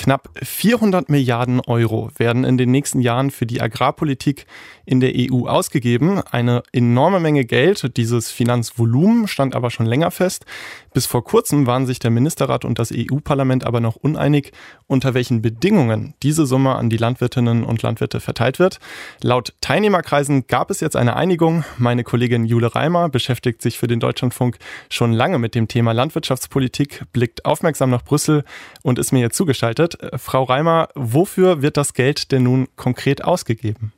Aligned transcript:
Knapp 0.00 0.30
400 0.42 1.10
Milliarden 1.10 1.60
Euro 1.60 2.10
werden 2.16 2.44
in 2.44 2.56
den 2.56 2.70
nächsten 2.70 3.02
Jahren 3.02 3.30
für 3.30 3.44
die 3.44 3.60
Agrarpolitik 3.60 4.46
in 4.86 5.00
der 5.00 5.12
EU 5.14 5.46
ausgegeben. 5.46 6.22
Eine 6.22 6.62
enorme 6.72 7.20
Menge 7.20 7.44
Geld. 7.44 7.98
Dieses 7.98 8.30
Finanzvolumen 8.30 9.28
stand 9.28 9.54
aber 9.54 9.70
schon 9.70 9.84
länger 9.84 10.10
fest. 10.10 10.46
Bis 10.94 11.04
vor 11.04 11.22
kurzem 11.22 11.66
waren 11.66 11.86
sich 11.86 11.98
der 11.98 12.10
Ministerrat 12.10 12.64
und 12.64 12.78
das 12.78 12.92
EU-Parlament 12.96 13.64
aber 13.64 13.80
noch 13.80 13.96
uneinig, 13.96 14.52
unter 14.86 15.12
welchen 15.12 15.42
Bedingungen 15.42 16.14
diese 16.22 16.46
Summe 16.46 16.76
an 16.76 16.88
die 16.88 16.96
Landwirtinnen 16.96 17.62
und 17.62 17.82
Landwirte 17.82 18.20
verteilt 18.20 18.58
wird. 18.58 18.80
Laut 19.22 19.52
Teilnehmerkreisen 19.60 20.46
gab 20.46 20.70
es 20.70 20.80
jetzt 20.80 20.96
eine 20.96 21.14
Einigung. 21.14 21.62
Meine 21.76 22.04
Kollegin 22.04 22.46
Jule 22.46 22.74
Reimer 22.74 23.10
beschäftigt 23.10 23.60
sich 23.60 23.78
für 23.78 23.86
den 23.86 24.00
Deutschlandfunk 24.00 24.56
schon 24.88 25.12
lange 25.12 25.38
mit 25.38 25.54
dem 25.54 25.68
Thema 25.68 25.92
Landwirtschaftspolitik, 25.92 27.04
blickt 27.12 27.44
aufmerksam 27.44 27.90
nach 27.90 28.02
Brüssel 28.02 28.44
und 28.82 28.98
ist 28.98 29.12
mir 29.12 29.20
jetzt 29.20 29.36
zugeschaltet 29.36 29.89
Frau 30.16 30.44
Reimer, 30.44 30.88
wofür 30.94 31.62
wird 31.62 31.76
das 31.76 31.94
Geld 31.94 32.32
denn 32.32 32.44
nun 32.44 32.68
konkret 32.76 33.24
ausgegeben? 33.24 33.92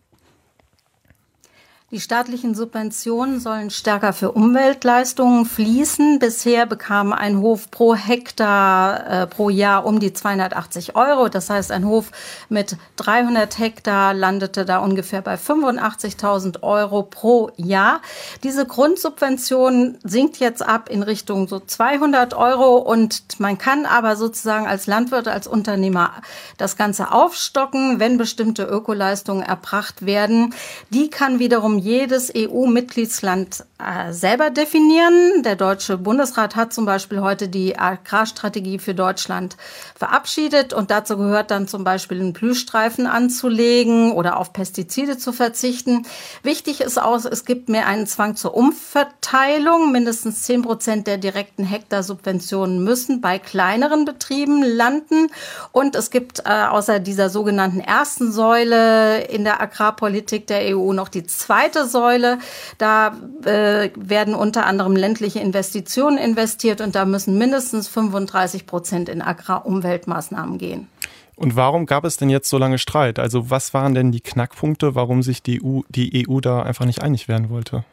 Die 1.93 2.01
staatlichen 2.01 2.55
Subventionen 2.55 3.39
sollen 3.39 3.69
stärker 3.69 4.15
für 4.15 4.33
Umweltleistungen 4.33 5.45
fließen. 5.45 6.21
Bisher 6.21 6.65
bekam 6.65 7.13
ein 7.13 7.41
Hof 7.41 7.71
pro 7.71 7.95
Hektar 7.95 9.07
äh, 9.25 9.27
pro 9.27 9.51
Jahr 9.51 9.85
um 9.85 10.01
die 10.01 10.15
280 10.15 10.97
Euro. 10.97 11.29
Das 11.29 11.51
heißt, 11.51 11.71
ein 11.71 11.85
Hof 11.85 12.11
mit 12.49 12.79
300 12.97 13.59
Hektar 13.59 14.15
landete 14.15 14.65
da 14.65 14.79
ungefähr 14.79 15.21
bei 15.21 15.35
85.000 15.35 16.63
Euro 16.63 17.03
pro 17.03 17.51
Jahr. 17.57 18.01
Diese 18.43 18.65
Grundsubvention 18.65 19.99
sinkt 20.03 20.39
jetzt 20.39 20.63
ab 20.63 20.89
in 20.89 21.03
Richtung 21.03 21.47
so 21.47 21.61
200 21.61 22.33
Euro 22.33 22.79
und 22.79 23.39
man 23.39 23.59
kann 23.59 23.85
aber 23.85 24.17
sozusagen 24.17 24.67
als 24.67 24.87
Landwirt, 24.87 25.29
als 25.29 25.47
Unternehmer 25.47 26.23
das 26.57 26.79
Ganze 26.79 27.13
aufstocken, 27.13 28.01
wenn 28.01 28.17
bestimmte 28.17 28.63
Ökoleistungen 28.63 29.43
erbracht 29.43 30.07
werden. 30.07 30.55
Die 30.89 31.11
kann 31.11 31.39
wiederum 31.39 31.82
jedes 31.83 32.33
EU-Mitgliedsland 32.35 33.65
äh, 33.79 34.13
selber 34.13 34.51
definieren. 34.51 35.43
Der 35.43 35.57
Deutsche 35.57 35.99
Bundesrat 35.99 36.55
hat 36.55 36.73
zum 36.73 36.85
Beispiel 36.85 37.21
heute 37.21 37.49
die 37.49 37.79
Agrarstrategie 37.79 38.79
für 38.79 38.95
Deutschland 38.95 39.57
verabschiedet 39.97 40.73
und 40.73 40.91
dazu 40.91 41.17
gehört 41.17 41.51
dann 41.51 41.67
zum 41.67 41.83
Beispiel 41.83 42.21
einen 42.21 42.33
Blühstreifen 42.33 43.07
anzulegen 43.07 44.13
oder 44.13 44.37
auf 44.37 44.53
Pestizide 44.53 45.19
zu 45.19 45.33
verzichten. 45.33 46.07
Wichtig 46.43 46.81
ist 46.81 47.01
auch, 47.01 47.25
es 47.25 47.45
gibt 47.45 47.69
mehr 47.69 47.87
einen 47.87 48.07
Zwang 48.07 48.37
zur 48.37 48.55
Umverteilung. 48.55 49.91
Mindestens 49.91 50.43
zehn 50.43 50.63
Prozent 50.63 51.07
der 51.09 51.19
direkten 51.19 51.65
Hektarsubventionen 51.65 52.85
müssen 52.85 53.21
bei 53.21 53.39
kleineren 53.41 54.05
Betrieben 54.05 54.63
landen 54.63 55.29
und 55.73 55.97
es 55.97 56.11
gibt 56.11 56.41
äh, 56.45 56.67
außer 56.67 57.01
dieser 57.01 57.31
sogenannten 57.31 57.81
ersten 57.81 58.31
Säule 58.31 59.25
in 59.25 59.43
der 59.43 59.61
Agrarpolitik 59.61 60.47
der 60.47 60.77
EU 60.77 60.93
noch 60.93 61.09
die 61.09 61.27
zweite 61.27 61.72
zweite 61.73 61.89
Säule. 61.89 62.39
Da 62.79 63.17
äh, 63.45 63.91
werden 63.97 64.35
unter 64.35 64.67
anderem 64.67 64.97
ländliche 64.97 65.41
Investitionen 65.41 66.19
investiert 66.19 66.81
und 66.81 66.95
da 66.95 67.05
müssen 67.05 67.39
mindestens 67.39 67.89
35 67.89 68.67
Prozent 68.67 69.09
in 69.09 69.23
Agrarumweltmaßnahmen 69.23 70.59
gehen. 70.59 70.89
Und 71.35 71.57
warum 71.57 71.87
gab 71.87 72.05
es 72.05 72.19
denn 72.19 72.31
jetzt 72.31 72.49
so 72.49 72.59
lange 72.59 72.79
Streit? 72.79 73.19
Also 73.19 73.51
was 73.51 73.75
waren 73.75 73.95
denn 73.95 74.13
die 74.13 74.21
Knackpunkte, 74.21 74.95
warum 74.95 75.23
sich 75.23 75.43
die 75.43 75.63
EU, 75.65 75.81
die 75.89 76.27
EU 76.29 76.41
da 76.41 76.63
einfach 76.63 76.85
nicht 76.85 77.03
einig 77.03 77.27
werden 77.27 77.51
wollte? 77.51 77.85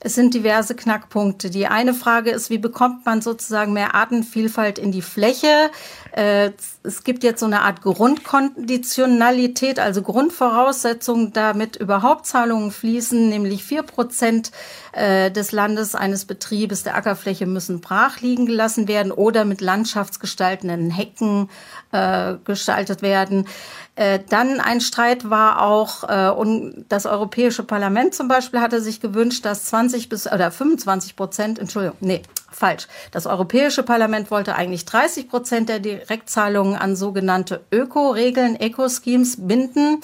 Es 0.00 0.14
sind 0.14 0.32
diverse 0.32 0.76
Knackpunkte. 0.76 1.50
Die 1.50 1.66
eine 1.66 1.92
Frage 1.92 2.30
ist, 2.30 2.50
wie 2.50 2.58
bekommt 2.58 3.04
man 3.04 3.20
sozusagen 3.20 3.72
mehr 3.72 3.96
Artenvielfalt 3.96 4.78
in 4.78 4.92
die 4.92 5.02
Fläche? 5.02 5.70
Äh, 6.12 6.52
es 6.84 7.02
gibt 7.02 7.24
jetzt 7.24 7.40
so 7.40 7.46
eine 7.46 7.62
Art 7.62 7.82
Grundkonditionalität, 7.82 9.80
also 9.80 10.02
Grundvoraussetzungen, 10.02 11.32
damit 11.32 11.74
überhaupt 11.76 12.26
Zahlungen 12.26 12.70
fließen, 12.70 13.28
nämlich 13.28 13.64
vier 13.64 13.82
Prozent 13.82 14.52
äh, 14.92 15.32
des 15.32 15.50
Landes 15.50 15.96
eines 15.96 16.26
Betriebes 16.26 16.84
der 16.84 16.94
Ackerfläche 16.94 17.46
müssen 17.46 17.80
brach 17.80 18.20
liegen 18.20 18.46
gelassen 18.46 18.86
werden 18.86 19.10
oder 19.10 19.44
mit 19.44 19.60
landschaftsgestaltenden 19.60 20.90
Hecken 20.90 21.50
äh, 21.90 22.34
gestaltet 22.44 23.02
werden. 23.02 23.48
Dann 24.28 24.60
ein 24.60 24.80
Streit 24.80 25.28
war 25.28 25.60
auch, 25.60 26.36
und 26.38 26.84
das 26.88 27.04
Europäische 27.04 27.64
Parlament 27.64 28.14
zum 28.14 28.28
Beispiel 28.28 28.60
hatte 28.60 28.80
sich 28.80 29.00
gewünscht, 29.00 29.44
dass 29.44 29.64
20 29.64 29.87
bis 30.08 30.30
oder 30.30 30.50
25 30.50 31.16
Prozent, 31.16 31.58
Entschuldigung, 31.58 31.96
nee, 32.00 32.22
falsch. 32.50 32.88
Das 33.10 33.26
Europäische 33.26 33.82
Parlament 33.82 34.30
wollte 34.30 34.54
eigentlich 34.54 34.84
30 34.84 35.28
Prozent 35.28 35.68
der 35.68 35.80
Direktzahlungen 35.80 36.76
an 36.76 36.96
sogenannte 36.96 37.60
Öko-Regeln, 37.70 38.56
Eco-Schemes 38.58 39.46
binden. 39.46 40.00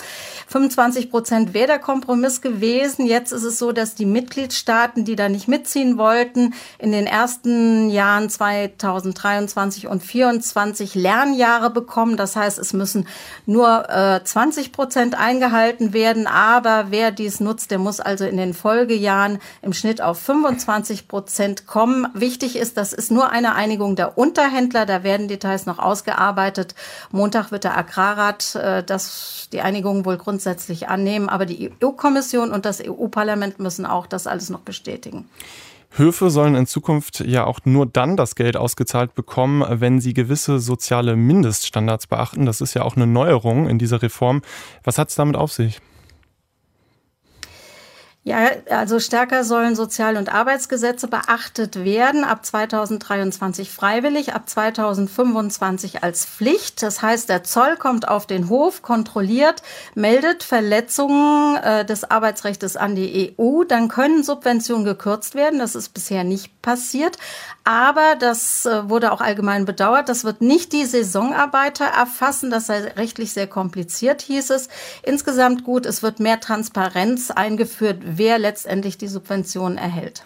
25 0.49 1.11
Prozent 1.11 1.55
wäre 1.55 1.67
der 1.67 1.79
Kompromiss 1.79 2.41
gewesen. 2.41 3.07
Jetzt 3.07 3.33
ist 3.33 3.45
es 3.45 3.59
so, 3.59 3.73
dass 3.73 3.95
die 3.95 4.07
Mitgliedstaaten, 4.07 5.05
die 5.05 5.17
da 5.17 5.29
nicht 5.29 5.49
mitziehen 5.49 5.97
wollten, 5.99 6.55
in 6.79 6.93
den 6.93 7.07
ersten 7.07 7.91
Jahren 7.91 8.29
2023 8.29 9.89
und 9.89 10.03
2024 10.03 10.95
Lernjahre 10.95 11.71
bekommen. 11.71 12.17
Das 12.17 12.37
heißt, 12.37 12.59
es 12.59 12.73
müssen 12.73 13.09
nur 13.47 13.89
äh, 13.89 14.23
20 14.23 14.73
Prozent 14.73 15.19
eingehalten 15.19 15.93
werden. 15.93 16.27
Aber 16.27 16.87
wer 16.91 17.11
dies 17.11 17.41
nutzt, 17.41 17.71
der 17.71 17.79
muss 17.79 18.01
also 18.01 18.25
in 18.27 18.37
den 18.37 18.55
Folgejahren 18.55 19.39
im 19.63 19.73
Schnitt 19.73 20.01
auf 20.03 20.21
25 20.21 21.09
Prozent 21.09 21.67
kommen. 21.67 22.07
Wichtig 22.15 22.34
ist, 22.43 22.77
das 22.77 22.93
ist 22.93 23.11
nur 23.11 23.31
eine 23.31 23.55
Einigung 23.55 23.97
der 23.97 24.19
Unterhändler. 24.19 24.87
Da 24.87 25.03
werden 25.03 25.29
Details 25.29 25.67
noch 25.67 25.79
ausgearbeitet. 25.79 26.75
Montag 27.11 27.53
wird 27.53 27.65
der 27.65 27.77
Agrarrat 27.77 28.55
äh, 28.57 28.83
das, 28.83 29.49
die 29.53 29.61
Einigung 29.61 30.05
wohl 30.05 30.17
grundsätzlich 30.17 30.89
annehmen. 30.89 31.29
Aber 31.29 31.47
die 31.47 31.71
EU-Kommission 31.83 32.51
und 32.51 32.65
das 32.65 32.83
EU-Parlament 32.85 33.59
müssen 33.61 33.87
auch 33.87 34.07
das 34.07 34.27
alles 34.27 34.51
noch 34.51 34.61
bestätigen. 34.61 35.29
Höfe 35.97 36.29
sollen 36.31 36.57
in 36.57 36.67
Zukunft 36.67 37.21
ja 37.21 37.45
auch 37.45 37.61
nur 37.65 37.87
dann 37.87 38.17
das 38.17 38.35
Geld 38.35 38.57
ausgezahlt 38.57 39.15
bekommen, 39.15 39.65
wenn 39.81 40.01
sie 40.01 40.13
gewisse 40.13 40.59
soziale 40.59 41.15
Mindeststandards 41.15 42.09
beachten. 42.09 42.47
Das 42.47 42.61
ist 42.61 42.75
ja 42.75 42.83
auch 42.83 42.97
eine 42.97 43.07
Neuerung 43.07 43.69
in 43.69 43.79
dieser 43.79 44.03
Reform. 44.03 44.43
Was 44.83 44.99
hat 44.99 45.11
es 45.11 45.15
damit 45.15 45.37
auf 45.37 45.53
sich? 45.53 45.81
Ja, 48.27 48.49
also 48.71 49.01
stärker 49.01 49.45
sollen 49.45 49.77
Sozial- 49.77 50.17
und 50.17 50.33
Arbeitsgesetze 50.33 51.09
beachtet 51.09 51.85
werden, 51.85 52.25
ab 52.25 52.43
2023 52.43 53.71
freiwillig, 53.71 54.33
ab 54.33 54.49
2025 54.49 56.03
als 56.03 56.25
Pflicht. 56.25 56.83
Das 56.83 57.03
heißt, 57.03 57.29
der 57.29 57.45
Zoll 57.45 57.77
kommt 57.77 58.09
auf 58.09 58.27
den 58.27 58.49
Hof, 58.49 58.81
kontrolliert, 58.81 59.63
meldet 59.95 60.43
Verletzungen 60.43 61.57
äh, 61.57 61.85
des 61.85 62.11
Arbeitsrechts 62.11 62.79
an 62.79 62.95
die 62.95 63.37
EU. 63.39 63.65
Dann 63.65 63.89
können 63.89 64.23
Subventionen 64.23 64.87
gekürzt 64.87 65.35
werden. 65.35 65.59
Das 65.59 65.75
ist 65.75 65.91
bisher 65.91 66.25
nicht 66.25 66.54
passiert. 66.65 67.19
Aber 67.63 68.17
das 68.19 68.67
äh, 68.67 68.89
wurde 68.89 69.13
auch 69.13 69.21
allgemein 69.21 69.67
bedauert. 69.67 70.09
Das 70.09 70.25
wird 70.25 70.41
nicht 70.41 70.73
die 70.73 70.85
Saisonarbeiter 70.85 71.85
erfassen. 71.85 72.51
Das 72.51 72.67
sei 72.67 72.81
rechtlich 72.97 73.33
sehr 73.33 73.47
kompliziert, 73.47 74.23
hieß 74.23 74.51
es. 74.51 74.69
Insgesamt 75.03 75.63
gut, 75.63 75.87
es 75.87 76.03
wird 76.03 76.19
mehr 76.19 76.41
Transparenz 76.41 77.31
eingeführt 77.31 77.99
wer 78.05 78.39
letztendlich 78.39 78.99
die 78.99 79.09
Subventionen 79.09 79.79
erhält. 79.79 80.25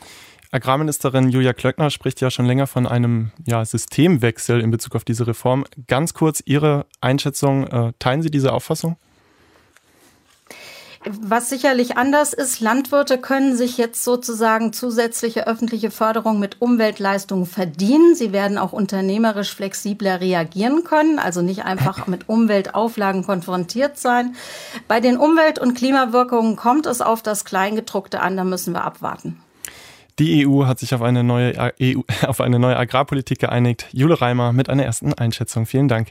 Agrarministerin 0.51 1.29
Julia 1.29 1.53
Klöckner 1.53 1.91
spricht 1.91 2.21
ja 2.21 2.31
schon 2.31 2.47
länger 2.47 2.67
von 2.67 2.87
einem 2.87 3.33
ja, 3.47 3.63
Systemwechsel 3.65 4.61
in 4.61 4.71
Bezug 4.71 4.95
auf 4.95 5.05
diese 5.05 5.27
Reform. 5.27 5.65
Ganz 5.89 6.15
kurz 6.15 6.43
Ihre 6.47 6.87
Einschätzung. 7.01 7.67
Äh, 7.67 7.93
teilen 7.99 8.23
Sie 8.23 8.31
diese 8.31 8.53
Auffassung? 8.53 8.97
Was 11.05 11.49
sicherlich 11.49 11.97
anders 11.97 12.33
ist, 12.33 12.61
Landwirte 12.61 13.19
können 13.19 13.57
sich 13.57 13.79
jetzt 13.79 14.03
sozusagen 14.03 14.73
zusätzliche 14.73 15.47
öffentliche 15.47 15.93
Förderung 15.93 16.41
mit 16.41 16.61
Umweltleistungen 16.61 17.47
verdienen. 17.47 18.17
Sie 18.17 18.33
werden 18.33 18.59
auch 18.59 18.73
unternehmerisch 18.73 19.55
flexibler 19.55 20.21
reagieren 20.21 20.83
können, 20.83 21.19
also 21.21 21.41
nicht 21.41 21.65
einfach 21.65 22.07
mit 22.09 22.29
Umweltauflagen 22.29 23.25
konfrontiert 23.25 23.97
sein. 23.99 24.35
Bei 24.89 25.01
den 25.01 25.17
Umwelt- 25.17 25.61
und 25.61 25.75
Klimawirkungen 25.75 26.57
kommt 26.57 26.87
es 26.87 27.01
auf 27.01 27.23
das 27.23 27.45
Kleingedruckte 27.45 28.21
an, 28.21 28.37
da 28.37 28.45
müssen 28.45 28.75
wir 28.75 28.85
abwarten. 28.85 29.41
Die 30.19 30.47
EU 30.49 30.67
hat 30.67 30.81
sich 30.81 30.95
auf 30.95 31.03
eine 31.03 31.23
neue, 31.23 31.73
EU, 31.81 32.01
auf 32.27 32.41
eine 32.41 32.59
neue 32.59 32.77
Agrarpolitik 32.77 33.39
geeinigt. 33.39 33.87
Jule 33.93 34.21
Reimer 34.21 34.53
mit 34.53 34.69
einer 34.69 34.85
ersten 34.85 35.15
Einschätzung. 35.15 35.65
Vielen 35.65 35.87
Dank. 35.87 36.09